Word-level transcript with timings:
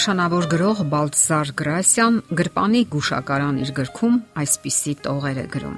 նշանավոր 0.00 0.46
գրող 0.48 0.78
Բալտզար 0.88 1.50
Գրասյան 1.60 2.14
գրպանի 2.32 2.80
գուշակարան 2.88 3.58
իր 3.60 3.72
գրքում 3.76 4.14
այսպիսի 4.40 4.94
տողեր 5.04 5.40
է 5.42 5.44
գրում. 5.52 5.74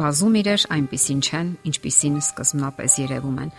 Բազում 0.00 0.38
իրեր 0.40 0.64
այնպիսին 0.76 1.20
չեն, 1.20 1.50
ինչպիսին 1.68 2.16
սկզբնապես 2.22 2.96
երևում 3.02 3.36
են, 3.44 3.52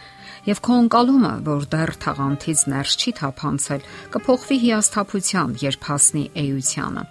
եւ 0.49 0.63
քո 0.65 0.79
անկալումը, 0.81 1.33
որ 1.45 1.69
դեռ 1.75 1.93
թաղանթից 2.07 2.65
ներս 2.73 2.97
չի 3.03 3.15
թափանցել, 3.21 3.87
կփոխվի 4.17 4.57
հիասթափության, 4.65 5.55
երբ 5.61 5.87
հասնի 5.93 6.25
էությանը։ 6.41 7.07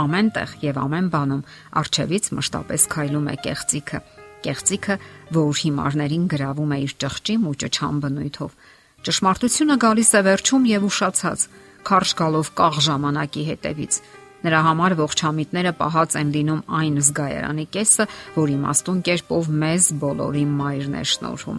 Ամենտեղ 0.00 0.58
եւ 0.64 0.82
ամեն 0.88 1.14
բանում 1.20 1.46
արչեվից 1.84 2.34
մշտապես 2.40 2.90
քայլում 2.96 3.28
է 3.28 3.38
կեղծիքը, 3.44 4.04
կեղծիքը, 4.48 5.00
որ 5.36 5.64
հիմարներին 5.68 6.28
գրավում 6.32 6.70
է 6.72 6.84
իր 6.88 7.00
ճղճիմ 7.04 7.50
ու 7.50 7.58
ճչամ 7.60 8.04
բնույթով 8.08 8.60
Ճշմարտությունը 9.00 9.74
գալիս 9.80 10.10
է 10.12 10.20
վերջում 10.26 10.64
եւ 10.68 10.82
ուշացած, 10.90 11.44
քարշ 11.88 12.12
գալով 12.20 12.50
կաղ 12.60 12.80
ժամանակի 12.86 13.44
հետևից։ 13.50 14.00
Նրա 14.40 14.60
համար 14.64 14.94
ողջամիտները 15.00 15.72
պահած 15.80 16.14
են 16.20 16.28
լինում 16.34 16.60
այն 16.80 16.94
զգայարանի 17.06 17.66
կեսը, 17.76 18.06
որ 18.36 18.52
իմաստուն 18.56 19.00
կերպով 19.08 19.50
մեզ 19.62 19.88
բոլորի 20.00 20.44
մայրն 20.60 20.94
է 21.00 21.02
շնորհում։ 21.10 21.58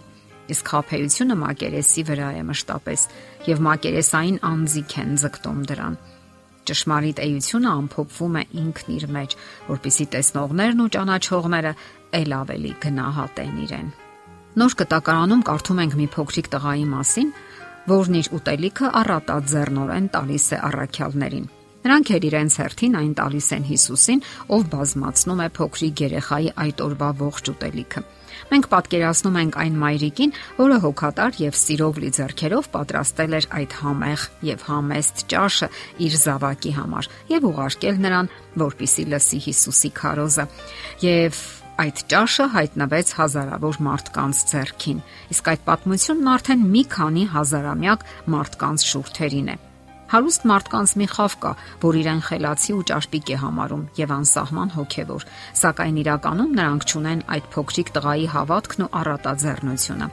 Իսկ 0.52 0.72
խափեությունը 0.72 1.36
մակերեսի 1.42 2.02
վրա 2.08 2.30
է 2.34 2.42
մշտապես 2.48 3.04
եւ 3.46 3.62
մակերեսային 3.66 4.40
անձիկ 4.50 4.96
են 5.02 5.14
ձգտում 5.22 5.60
դրան։ 5.70 5.94
Ճշմարիտ 6.62 7.22
էությունը 7.22 7.70
ամփոփվում 7.72 8.36
է 8.38 8.42
ինքն 8.62 8.90
իր 8.96 9.06
մեջ, 9.16 9.36
որpիսի 9.70 10.04
տեսնողներն 10.12 10.82
ու 10.82 10.90
ճանաչողները 10.96 11.72
ել 12.18 12.34
ավելի 12.38 12.72
գնահատեն 12.82 13.56
իրեն։ 13.62 13.88
Նոր 14.62 14.76
կտակարանում 14.82 15.42
կարդում 15.48 15.82
ենք 15.82 15.94
մի 16.02 16.06
փոքրիկ 16.12 16.48
տղայի 16.52 16.86
մասին, 16.92 17.28
որն 17.90 18.20
իր 18.22 18.30
ուտելիքը 18.38 18.92
առատած 19.02 19.50
ձեռնորեն 19.52 20.08
տալիս 20.14 20.46
է 20.52 20.62
առաքյալներին։ 20.70 21.50
Նրանք 21.82 22.10
էլ 22.14 22.24
իրենց 22.28 22.56
հերթին 22.62 22.92
այն 22.94 23.14
տալիս 23.18 23.46
են 23.56 23.64
Հիսուսին, 23.66 24.20
ով 24.54 24.66
բազմացնում 24.70 25.40
է 25.42 25.46
փոքրիկ 25.56 26.02
երեխայի 26.06 26.50
այդ 26.62 26.82
օրվա 26.86 27.08
ողջ 27.22 27.50
ուտելիքը։ 27.52 28.02
Մենք 28.52 28.68
պատկերացնում 28.72 29.38
ենք 29.42 29.56
այն 29.62 29.76
մայրիկին, 29.82 30.34
որը 30.58 30.76
հոգատար 30.82 31.40
եւ 31.42 31.58
սիրով 31.58 31.98
լի 32.02 32.10
ձեռքերով 32.18 32.68
պատրաստել 32.76 33.36
էր 33.38 33.48
այդ 33.58 33.76
համեղ 33.82 34.26
եւ 34.48 34.66
համեստ 34.68 35.24
ճաշը 35.32 35.68
իր 36.06 36.16
զավակի 36.22 36.72
համար 36.78 37.10
եւ 37.32 37.48
ուղարկել 37.50 38.00
նրան, 38.06 38.30
որպիսի 38.62 39.04
լսի 39.12 39.42
Հիսուսի 39.46 39.90
քարոզը։ 39.98 40.46
Եվ 41.02 41.42
այդ 41.80 42.00
ճաշը 42.12 42.46
հայտնվեց 42.52 43.10
հազարավոր 43.16 43.76
մարդկանց 43.86 44.40
ձեռքին, 44.52 44.98
իսկ 45.32 45.50
այդ 45.52 45.62
պատմությունն 45.68 46.30
արդեն 46.32 46.64
մի 46.72 46.82
քանի 46.92 47.24
հազարամյակ 47.32 48.04
մարդկանց 48.34 48.84
շուրթերին 48.92 49.48
է։ 49.52 49.56
Հարուստ 50.12 50.42
մարդկանց 50.50 50.92
մի 51.00 51.06
խավ 51.08 51.34
կա, 51.40 51.52
որ 51.80 51.98
իրեն 52.02 52.20
խելացի 52.26 52.74
ու 52.76 52.84
ճարպիկ 52.92 53.32
է 53.32 53.36
համարում 53.42 53.84
եւ 53.96 54.12
անսահման 54.18 54.72
հոգեվոր, 54.76 55.24
սակայն 55.62 56.00
իրականում 56.02 56.52
նրանք 56.60 56.86
ճունեն 56.92 57.24
այդ 57.32 57.48
փոքրիկ 57.56 57.92
տղայի 57.96 58.28
հավատքն 58.36 58.84
ու 58.84 58.92
առատաձեռնությունը 59.00 60.10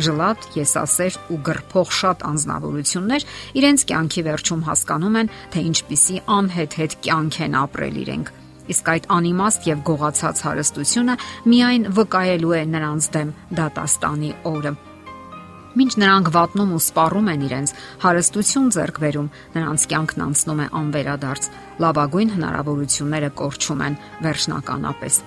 ժլատ, 0.00 0.46
եսասեր 0.56 1.16
ու 1.34 1.40
գրփող 1.50 1.90
շատ 1.98 2.22
անznավորություններ 2.30 3.26
իրենց 3.60 3.86
կյանքի 3.90 4.22
վերջում 4.30 4.66
հասկանում 4.70 5.18
են, 5.20 5.32
թե 5.50 5.64
ինչպիսի 5.70 6.20
անհետ-հետ 6.40 7.00
կյանք 7.04 7.40
են 7.50 7.58
ապրել 7.66 8.04
իրենք 8.06 8.38
իսկ 8.74 8.92
այդ 8.94 9.08
անիմաստ 9.16 9.66
եւ 9.70 9.82
գողացած 9.88 10.44
հարստությունը 10.46 11.16
միայն 11.52 11.88
վկայելու 11.96 12.54
է 12.60 12.62
նրանց 12.74 13.10
դեմ 13.16 13.34
դատաստանի 13.60 14.30
օրը։ 14.50 14.72
Մինչ 15.70 15.92
նրանք 16.02 16.28
վատնում 16.34 16.70
ու 16.74 16.80
սպառում 16.82 17.28
են 17.30 17.42
իրենց, 17.46 17.72
հարստություն 18.02 18.70
ձեռք 18.74 18.96
բերում, 19.04 19.28
նրանց 19.54 19.84
կյանքն 19.92 20.24
անցնում 20.26 20.62
է 20.64 20.66
անվերադարձ։ 20.80 21.48
Լավագույն 21.84 22.32
հնարավորությունները 22.34 23.30
կորչում 23.38 23.84
են 23.86 23.98
վերջնականապես։ 24.26 25.20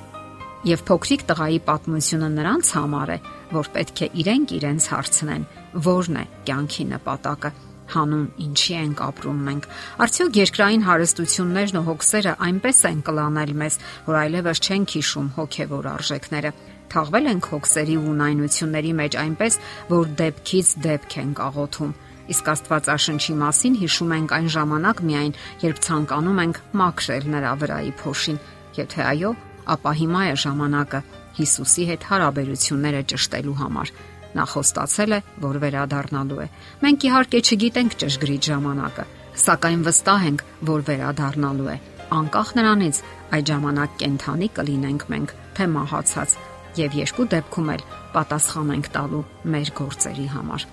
Եվ 0.63 0.83
փոքրիկ 0.87 1.27
տղայի 1.31 1.59
պատմությունը 1.67 2.29
նրանց 2.37 2.71
համար 2.75 3.09
է, 3.15 3.17
որ 3.55 3.69
պետք 3.73 4.03
է 4.03 4.07
իրենք 4.23 4.55
իրենց 4.59 4.89
հարցնեն, 4.93 5.47
ո՞րն 5.79 6.19
է 6.23 6.25
կյանքի 6.47 6.85
նպատակը 6.91 7.51
հանուն 7.93 8.27
ինչի 8.43 8.73
ենք 8.79 9.01
ապրում 9.03 9.39
մենք։ 9.47 9.65
Արդյոք 10.03 10.37
երկրային 10.39 10.85
հարստություններն 10.87 11.79
ու 11.79 11.83
հոգսերը 11.87 12.33
այնպես 12.47 12.79
են 12.89 13.01
կլանել 13.09 13.51
մեզ, 13.63 13.77
որ 14.07 14.17
այլևս 14.23 14.61
չենք 14.63 14.95
հիշում 14.97 15.27
հոգևոր 15.37 15.89
արժեքները։ 15.93 16.51
Թաղվել 16.93 17.29
ենք 17.33 17.49
հոգսերի 17.53 17.95
ու 18.03 18.15
նայնությունների 18.23 18.93
մեջ 19.01 19.17
այնպես, 19.23 19.59
որ 19.93 20.13
դեպքից 20.23 20.67
դեպք 20.83 21.17
ենք 21.23 21.43
աղոթում։ 21.43 21.93
Իսկ 22.33 22.49
Աստվածաշնչի 22.53 23.33
մասին 23.43 23.73
հիշում 23.81 24.13
ենք 24.15 24.35
այն 24.37 24.47
ժամանակ 24.53 25.01
միայն, 25.09 25.33
երբ 25.63 25.81
ցանկանում 25.83 26.41
ենք 26.43 26.61
մաքրել 26.83 27.27
նրա 27.33 27.51
վրայի 27.63 27.91
փոշին։ 27.99 28.39
Եթե 28.79 29.01
այո, 29.09 29.33
ապա 29.73 29.91
հիմա 29.99 30.23
է 30.31 30.37
ժամանակը 30.43 31.03
Հիսուսի 31.33 31.85
հետ 31.89 32.07
հարաբերությունները 32.13 33.05
ճշտելու 33.11 33.59
համար 33.63 33.93
Նա 34.33 34.45
խոստացել 34.49 35.13
է, 35.13 35.19
որ 35.43 35.59
վերադառնալու 35.63 36.39
է։ 36.43 36.47
Մենք 36.83 37.05
իհարկե 37.07 37.41
չգիտենք 37.43 37.97
ճշգրիտ 38.03 38.47
ժամանակը, 38.49 39.05
սակայն 39.43 39.83
վստահ 39.87 40.25
ենք, 40.29 40.45
որ 40.73 40.85
վերադառնալու 40.89 41.69
է։ 41.73 41.77
Անկախ 42.13 42.49
նրանից 42.57 43.01
այդ 43.33 43.51
ժամանակ 43.53 43.97
կենթանի 44.03 44.49
կլինենք 44.57 45.05
մենք, 45.13 45.35
թե 45.57 45.67
մահացած, 45.73 46.37
եւ 46.77 46.97
երկու 47.03 47.27
դեպքում 47.33 47.71
էլ 47.73 47.83
պատասխան 48.13 48.73
ենք 48.73 48.89
տալու 48.93 49.23
մեր 49.53 49.71
գործերի 49.79 50.27
համար։ 50.33 50.65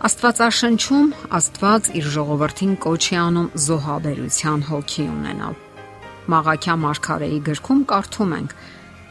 Աստվածաշնչում 0.00 1.08
Աստված 1.36 1.88
իր 2.00 2.06
ժողովրդին 2.14 2.76
կոչ 2.80 3.02
է 3.10 3.16
անում 3.20 3.48
զոհաբերության 3.64 4.62
հոգի 4.70 5.04
ունենալ։ 5.12 5.58
Մաղաքյա 6.30 6.76
Մարգարեի 6.84 7.40
գրքում 7.50 7.82
կարդում 7.90 8.32
ենք. 8.38 8.54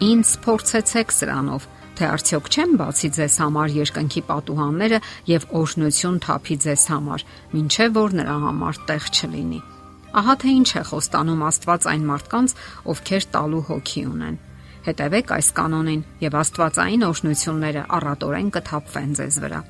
Ինձ 0.09 0.31
փորձեցեք 0.45 1.13
սրանով, 1.13 1.67
թե 1.99 2.07
արդյոք 2.07 2.45
չեմ 2.47 2.75
բացի 2.79 3.09
ձեզ 3.15 3.33
համար 3.43 3.73
երկնքի 3.75 4.21
պատուհանները 4.29 4.99
եւ 5.27 5.47
օրհնություն 5.59 6.19
թափի 6.23 6.55
ձեզ 6.63 6.83
համար, 6.93 7.25
ինչեւ 7.59 7.91
որ 7.99 8.15
նրա 8.19 8.35
համար 8.45 8.79
տեղ 8.87 9.09
չլինի։ 9.19 9.59
Ահա 10.19 10.35
թե 10.41 10.53
ինչ 10.59 10.69
է 10.79 10.83
խոստանում 10.89 11.43
Աստված 11.49 11.87
այն 11.91 12.05
մարդկանց, 12.09 12.53
ովքեր 12.93 13.27
տալու 13.35 13.65
հոգի 13.67 14.03
ունեն։ 14.09 14.39
Հետևեք 14.87 15.33
այս 15.35 15.49
կանոնին 15.59 16.01
եւ 16.23 16.37
Աստվածային 16.39 17.03
օրհնությունները 17.09 17.83
առատորեն 17.99 18.49
կթափվեն 18.55 19.11
ձեզ 19.19 19.35
վրա։ 19.43 19.61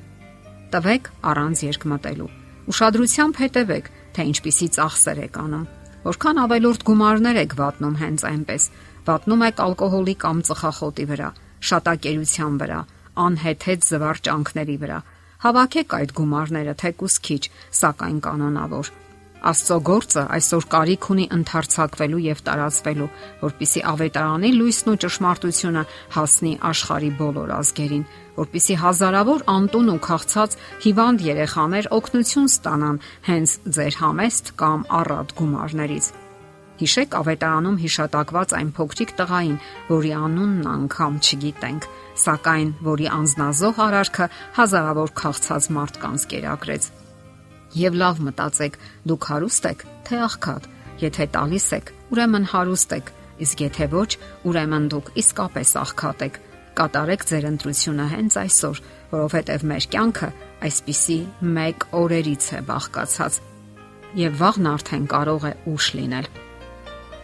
Տվեք 0.70 1.10
առանց 1.34 1.64
երկմտելու։ 1.66 2.30
Ուշադրությամբ 2.70 3.40
հետևեք, 3.42 3.92
թե 4.14 4.26
ինչպիսի 4.30 4.68
ծախսեր 4.78 5.20
եք 5.26 5.38
անում։ 5.44 5.68
Որքան 6.00 6.40
ավելորդ 6.46 6.84
գումարներ 6.88 7.40
եք 7.42 7.54
վատնում 7.60 7.96
հենց 8.00 8.24
այնպես։ 8.30 8.66
Վատնում 9.10 9.44
եք 9.50 9.62
ալկոհոլի 9.66 10.14
կամ 10.24 10.42
ծխախոտի 10.46 11.04
վրա, 11.10 11.30
շատակերության 11.68 12.56
վրա, 12.60 12.80
անհեթեթ 13.26 13.86
զվարճանքների 13.90 14.76
վրա։ 14.84 14.98
Հավաքեք 15.40 15.94
այդ 16.00 16.10
գումարները 16.20 16.74
թեկուս 16.80 17.14
քիչ, 17.26 17.42
սակայն 17.80 18.18
կանոնավոր։ 18.26 18.90
Աստծո 19.40 19.76
գործը 19.88 20.22
այսօր 20.36 20.64
կարիք 20.74 21.06
ունի 21.14 21.24
ընդարձակվելու 21.32 22.20
եւ 22.26 22.42
տարածվելու, 22.48 23.06
որpիսի 23.40 23.82
ավետարանի 23.92 24.50
լույսն 24.58 24.92
ու 24.92 24.96
ճշմարտությունը 25.04 25.84
հասնի 26.16 26.52
աշխարի 26.70 27.10
բոլոր 27.24 27.54
ազգերին, 27.56 28.06
որpիսի 28.36 28.78
հազարավոր 28.84 29.46
անտուն 29.56 29.92
ու 29.96 30.00
քաղցած 30.10 30.56
հիվանդ 30.84 31.28
երեխաներ 31.30 31.92
օգնություն 32.00 32.50
ստանան 32.52 33.04
հենց 33.32 33.60
ձեր 33.80 34.02
համեստ 34.04 34.56
կամ 34.60 34.90
առատ 35.00 35.38
գումարներից։ 35.40 36.16
Հիշեք 36.80 37.14
ավետարանում 37.18 37.76
հիշատակված 37.80 38.52
այն 38.56 38.68
փոքրիկ 38.76 39.10
տղային, 39.18 39.56
որի 39.90 40.12
անունն 40.16 40.68
անգամ 40.70 41.18
չգիտենք, 41.20 41.88
սակայն 42.24 42.70
որի 42.86 43.08
անznազող 43.16 43.80
արարքը 43.84 44.28
հազարավոր 44.56 45.12
քաղցած 45.20 45.68
մարդկանց 45.76 46.24
կերակրեց։ 46.30 46.86
Եվ 47.80 47.98
լավ 48.00 48.22
մտածեք, 48.30 48.78
դուք 49.12 49.28
հարուստ 49.30 49.68
եք, 49.70 49.84
թե 50.08 50.22
աղքատ։ 50.30 50.70
Եթե 51.04 51.26
տալիս 51.36 51.68
եք, 51.76 51.92
ուրեմն 52.16 52.48
հարուստ 52.54 52.96
եք, 52.96 53.12
իսկ 53.44 53.64
եթե 53.66 53.86
ոչ, 53.92 54.10
ուրեմն 54.48 54.88
դուք 54.94 55.12
իսկապես 55.20 55.76
աղքատ 55.84 56.26
եք։ 56.30 56.42
Կատարեք 56.80 57.24
ձեր 57.28 57.46
ընտրությունը 57.50 58.06
հենց 58.14 58.36
այսօր, 58.40 58.82
որովհետև 59.10 59.64
մեր 59.70 59.86
կյանքը 59.94 60.28
այսպիսի 60.70 61.18
մեկ 61.60 61.88
օրերից 62.00 62.52
է 62.56 62.60
բաղկացած 62.70 63.40
եւ 64.18 64.38
վաղն 64.40 64.70
արդեն 64.70 65.10
կարող 65.10 65.50
է 65.50 65.52
ուշ 65.70 65.90
լինել։ 66.00 66.30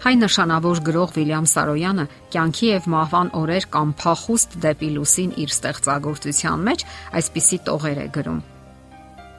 Հայ 0.06 0.12
նշանավոր 0.22 0.80
գրող 0.86 1.12
Վիլյամ 1.16 1.46
Սարոյանը 1.50 2.02
կյանքի 2.30 2.66
եւ 2.68 2.84
մահվան 2.92 3.30
օրեր 3.40 3.64
կամ 3.74 3.88
փախուստ 3.98 4.52
դեպի 4.62 4.90
լուսին 4.94 5.32
իր 5.42 5.50
ստեղծագործության 5.50 6.62
մեջ 6.68 6.84
այսպիսի 7.20 7.58
տողեր 7.66 7.98
է 7.98 8.06
գրում։ 8.14 8.38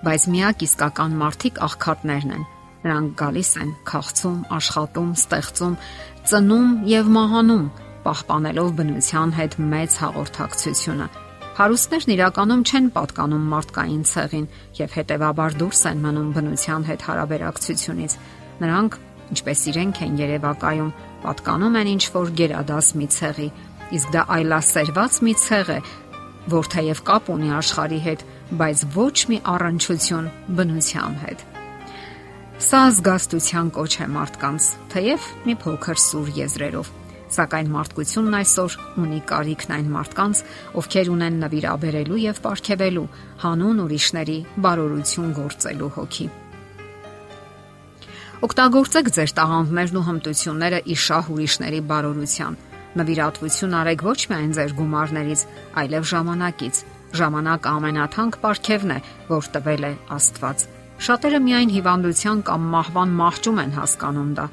Բայց 0.03 0.25
միակ 0.33 0.65
իսկական 0.67 1.15
մարդիկ 1.23 1.61
աղքատներն 1.67 2.35
են։ 2.35 2.43
Նրանք 2.83 3.15
գալիս 3.23 3.51
են, 3.63 3.71
քաղցում, 3.87 4.35
աշխատում, 4.57 5.09
ստեղծում, 5.23 5.79
ծնում 6.27 6.69
եւ 6.91 7.11
մահանում, 7.15 7.65
պահպանելով 8.03 8.69
բնության 8.83 9.35
հետ 9.39 9.59
մեծ 9.71 9.99
հաղորդակցությունը։ 10.03 11.11
Հարուստներն 11.63 12.15
իրականում 12.17 12.67
չեն 12.67 12.91
պատկանում 12.99 13.49
մարդկային 13.55 14.03
ցեղին 14.11 14.47
եւ 14.83 14.99
հետեւաբար 14.99 15.59
դուրս 15.63 15.81
են 15.95 16.03
մնում 16.03 16.31
բնության 16.35 16.87
հետ 16.91 17.07
հարաբերակցությունից։ 17.07 18.17
Նրանք, 18.57 18.99
ինչպես 19.33 19.63
իրենք 19.71 20.01
են 20.07 20.19
երևակայում, 20.21 20.91
պատկանում 21.23 21.77
են 21.81 21.91
ինչ 21.93 22.03
որ 22.15 22.33
գերադաս 22.41 22.91
մի 22.99 23.07
ցեղի, 23.17 23.49
իսկ 23.97 24.13
դա 24.15 24.23
այլասերված 24.37 25.19
մի 25.27 25.33
ցեղ 25.43 25.71
է, 25.77 25.79
որ 26.57 26.69
թեև 26.73 27.01
կապ 27.07 27.31
ունի 27.37 27.49
աշխարհի 27.57 27.99
հետ, 28.07 28.27
բայց 28.61 28.85
ոչ 28.97 29.17
մի 29.31 29.41
առնչություն 29.55 30.29
բնության 30.59 31.17
հետ։ 31.25 31.43
Սա 32.67 32.85
զգաստության 32.97 33.67
կոչ 33.75 33.91
է 34.01 34.07
մարդկանց, 34.17 34.71
թեև 34.93 35.27
մի 35.45 35.57
փոքր 35.61 36.01
սուր 36.07 36.31
եզրերով 36.37 36.95
Սակայն 37.27 37.71
մարդկությունն 37.73 38.35
այսօր 38.37 38.75
ունի 39.03 39.17
կարիքն 39.27 39.73
այն 39.77 39.89
մարդկանց, 39.97 40.43
ովքեր 40.79 41.11
ունեն 41.11 41.39
նվիրաբերելու 41.43 42.23
եւ 42.23 42.41
ապարգևելու 42.41 43.07
հանուն 43.43 43.85
ուրիշների 43.85 44.37
բարօրություն 44.63 45.33
գործելու 45.43 45.95
հոգի։ 45.97 46.29
Օգտագործեք 48.45 49.07
ձեր 49.17 49.31
տաղանդներն 49.37 49.97
ու 49.97 50.05
հմտությունները 50.07 50.79
իշահ 50.93 51.29
ուրիշների 51.33 51.79
բարօրության։ 51.89 52.57
Նվիրատվություն 53.01 53.77
արեք 53.81 54.03
ոչ 54.07 54.19
միայն 54.29 54.51
ձեր 54.57 54.75
գումարներից, 54.77 55.41
այլև 55.81 56.09
ժամանակից։ 56.11 56.81
Ժամանակը 57.17 57.71
ամենաթանկ 57.77 58.37
պարգևն 58.43 58.93
է, 58.93 58.99
որ 59.33 59.49
տվել 59.57 59.87
է 59.89 59.93
Աստված։ 60.17 60.67
Շատերը 61.07 61.39
միայն 61.47 61.73
հիվանդության 61.77 62.43
կամ 62.49 62.67
մահվան 62.77 63.15
մահճում 63.21 63.63
են 63.63 63.73
հասկանում 63.77 64.35
դա, 64.37 64.45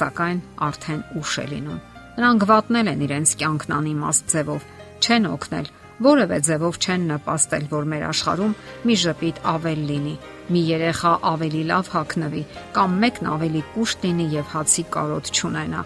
սակայն 0.00 0.44
արդեն 0.68 1.00
ուշ 1.20 1.38
է 1.40 1.46
լինում 1.54 1.80
Նրանք 2.20 2.42
վատնել 2.50 2.88
են 2.90 3.02
իրենց 3.06 3.30
կյանքն 3.40 3.74
անիմաստ 3.76 4.32
ձևով, 4.32 4.64
չեն 5.00 5.26
օգնել, 5.30 5.68
որևէ 6.00 6.36
ձևով 6.46 6.76
չեն 6.80 7.02
նպաստել, 7.10 7.64
որ 7.70 7.88
մեր 7.92 8.04
աշխարհում 8.10 8.54
մի 8.88 8.94
ժպիտ 9.00 9.40
ավել 9.52 9.82
լինի, 9.90 10.14
մի 10.50 10.62
երեխա 10.70 11.12
ավելի 11.30 11.64
լավ 11.70 11.90
հագնվի 11.94 12.44
կամ 12.76 12.94
մեկն 13.04 13.28
ավելի 13.34 13.62
կուշտ 13.74 14.06
լինի 14.06 14.26
եւ 14.36 14.46
հացի 14.54 14.84
կարոտ 14.96 15.30
չունենա։ 15.36 15.82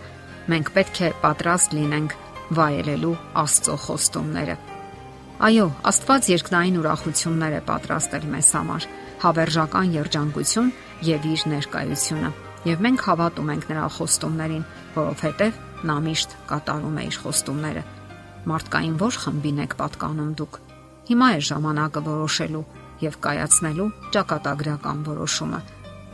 Մենք 0.55 0.71
պետք 0.77 1.01
է 1.01 1.11
պատրաստ 1.25 1.75
լինենք 1.79 2.15
վայելելու 2.55 3.13
Աստծո 3.43 3.77
խոստումները։ 3.85 4.57
Այո, 5.45 5.67
Աստված 5.91 6.29
երկնային 6.31 6.79
ուրախություններ 6.79 7.55
է 7.59 7.61
պատրաստել 7.69 8.27
մեզ 8.35 8.51
համար, 8.55 8.87
հավերժական 9.25 9.95
երջանկություն 9.99 10.71
եւ 11.11 11.27
իր 11.35 11.45
ներկայությունը։ 11.55 12.31
Եվ 12.71 12.85
մենք 12.87 13.05
հավատում 13.09 13.51
ենք 13.55 13.67
նրա 13.73 13.89
խոստումներին, 13.99 14.65
որովհետեւ 14.95 15.61
նա 15.91 15.97
միշտ 16.07 16.39
կատարում 16.55 17.01
է 17.03 17.07
իր 17.11 17.19
խոստումները։ 17.25 17.83
Մարդկային 18.51 18.97
ո՞ր 19.01 19.19
խմբին 19.25 19.61
եք 19.65 19.77
պատկանում 19.81 20.33
դուք։ 20.41 20.59
Հիմա 21.09 21.29
է 21.35 21.41
ժամանակը 21.49 22.01
որոշելու 22.09 22.65
եւ 23.05 23.19
կայացնելու 23.25 23.91
ճակատագրական 24.15 25.05
որոշումը։ 25.09 25.61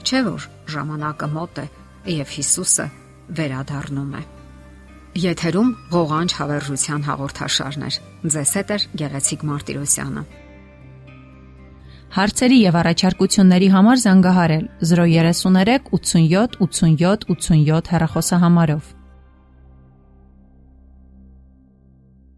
Չէ՞ 0.00 0.20
որ 0.26 0.46
ժամանակը 0.74 1.28
մոտ 1.36 1.62
է 1.62 1.66
եւ 2.16 2.36
Հիսուսը 2.36 2.86
վերադառնում 3.40 4.12
է։ 4.20 4.22
Եթերում 5.20 5.70
ղողանջ 5.90 6.34
հավերժության 6.38 7.02
հաղորդաշարներ։ 7.10 7.98
Ձեզ 8.30 8.52
հետ 8.60 8.70
է 8.70 8.78
Գեղեցիկ 9.00 9.42
Մարտիրոսյանը։ 9.50 10.22
Հարցերի 12.10 12.56
եւ 12.60 12.76
առաջարկությունների 12.80 13.68
համար 13.74 14.00
զանգահարել 14.04 14.64
033 14.92 15.90
87 15.94 16.56
87 16.62 17.28
87 17.34 17.92
հեռախոսահամարով։ 17.94 18.88